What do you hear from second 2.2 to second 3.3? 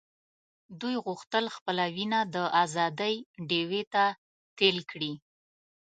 د آزادۍ